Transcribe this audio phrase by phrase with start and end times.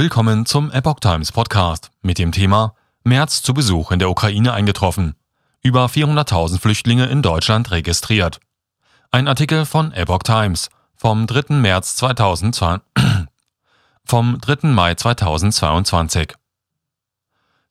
[0.00, 5.14] Willkommen zum Epoch Times Podcast mit dem Thema März zu Besuch in der Ukraine eingetroffen.
[5.62, 8.40] Über 400.000 Flüchtlinge in Deutschland registriert.
[9.10, 11.54] Ein Artikel von Epoch Times vom 3.
[11.56, 12.78] März 2002,
[14.06, 14.68] vom 3.
[14.68, 16.32] Mai 2022.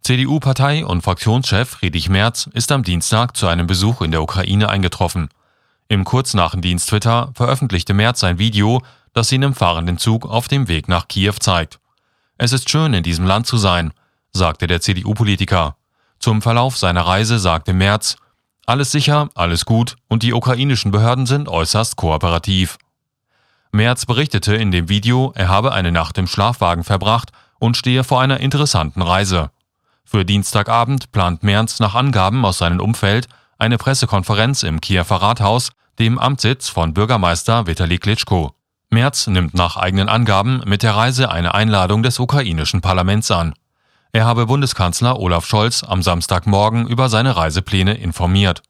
[0.04, 5.30] CDU-Partei und Fraktionschef Friedrich Merz ist am Dienstag zu einem Besuch in der Ukraine eingetroffen.
[5.88, 8.84] Im Kurznachendienst Twitter veröffentlichte Merz ein Video,
[9.14, 11.79] das ihn im fahrenden Zug auf dem Weg nach Kiew zeigt.
[12.42, 13.92] Es ist schön, in diesem Land zu sein,
[14.32, 15.75] sagte der CDU-Politiker.
[16.20, 18.15] Zum Verlauf seiner Reise sagte Merz,
[18.65, 22.78] alles sicher, alles gut und die ukrainischen Behörden sind äußerst kooperativ.
[23.74, 28.21] Merz berichtete in dem Video, er habe eine Nacht im Schlafwagen verbracht und stehe vor
[28.21, 29.51] einer interessanten Reise.
[30.06, 36.17] Für Dienstagabend plant Merz nach Angaben aus seinem Umfeld eine Pressekonferenz im Kiewer Rathaus, dem
[36.17, 38.56] Amtssitz von Bürgermeister Vitali Klitschko.
[38.92, 43.53] Merz nimmt nach eigenen Angaben mit der Reise eine Einladung des ukrainischen Parlaments an.
[44.14, 48.64] Er habe Bundeskanzler Olaf Scholz am Samstagmorgen über seine Reisepläne informiert.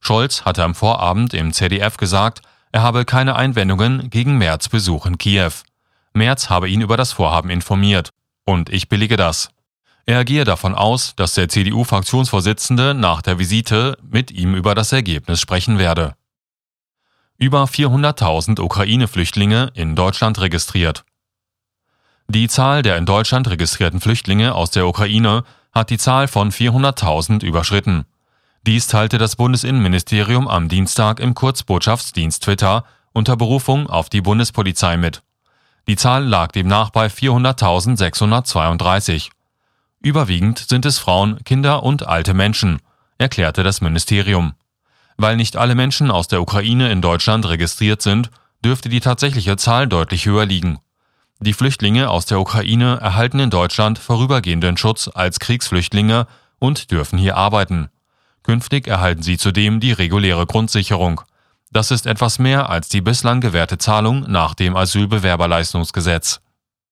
[0.00, 5.18] Scholz hatte am Vorabend im ZDF gesagt, er habe keine Einwendungen gegen Merz Besuch in
[5.18, 5.52] Kiew.
[6.12, 8.10] Merz habe ihn über das Vorhaben informiert.
[8.44, 9.50] Und ich billige das.
[10.04, 15.40] Er gehe davon aus, dass der CDU-Fraktionsvorsitzende nach der Visite mit ihm über das Ergebnis
[15.40, 16.16] sprechen werde
[17.38, 21.04] über 400.000 Ukraine-Flüchtlinge in Deutschland registriert.
[22.28, 27.44] Die Zahl der in Deutschland registrierten Flüchtlinge aus der Ukraine hat die Zahl von 400.000
[27.44, 28.06] überschritten.
[28.66, 35.22] Dies teilte das Bundesinnenministerium am Dienstag im Kurzbotschaftsdienst Twitter unter Berufung auf die Bundespolizei mit.
[35.86, 39.28] Die Zahl lag demnach bei 400.632.
[40.00, 42.80] Überwiegend sind es Frauen, Kinder und alte Menschen,
[43.18, 44.54] erklärte das Ministerium.
[45.16, 48.30] Weil nicht alle Menschen aus der Ukraine in Deutschland registriert sind,
[48.64, 50.78] dürfte die tatsächliche Zahl deutlich höher liegen.
[51.40, 56.26] Die Flüchtlinge aus der Ukraine erhalten in Deutschland vorübergehenden Schutz als Kriegsflüchtlinge
[56.58, 57.90] und dürfen hier arbeiten.
[58.42, 61.20] Künftig erhalten sie zudem die reguläre Grundsicherung.
[61.72, 66.40] Das ist etwas mehr als die bislang gewährte Zahlung nach dem Asylbewerberleistungsgesetz.